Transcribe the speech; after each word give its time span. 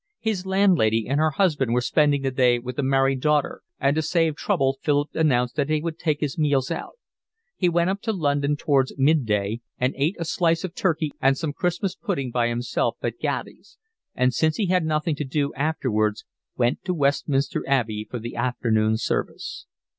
His 0.19 0.47
landlady 0.47 1.07
and 1.07 1.19
her 1.19 1.29
husband 1.29 1.75
were 1.75 1.81
spending 1.81 2.23
the 2.23 2.31
day 2.31 2.57
with 2.57 2.79
a 2.79 2.81
married 2.81 3.19
daughter, 3.21 3.61
and 3.79 3.95
to 3.95 4.01
save 4.01 4.35
trouble 4.35 4.79
Philip 4.81 5.09
announced 5.13 5.55
that 5.57 5.69
he 5.69 5.79
would 5.79 5.99
take 5.99 6.21
his 6.21 6.39
meals 6.39 6.71
out. 6.71 6.93
He 7.55 7.69
went 7.69 7.91
up 7.91 8.01
to 8.01 8.11
London 8.11 8.57
towards 8.57 8.97
mid 8.97 9.27
day 9.27 9.59
and 9.77 9.93
ate 9.95 10.15
a 10.17 10.25
slice 10.25 10.63
of 10.63 10.73
turkey 10.73 11.11
and 11.21 11.37
some 11.37 11.53
Christmas 11.53 11.93
pudding 11.93 12.31
by 12.31 12.47
himself 12.47 12.97
at 13.03 13.19
Gatti's, 13.19 13.77
and 14.15 14.33
since 14.33 14.57
he 14.57 14.65
had 14.65 14.83
nothing 14.85 15.13
to 15.17 15.23
do 15.23 15.53
afterwards 15.53 16.25
went 16.57 16.83
to 16.85 16.95
Westminster 16.95 17.63
Abbey 17.67 18.03
for 18.09 18.17
the 18.17 18.35
afternoon 18.35 18.97
service. 18.97 19.67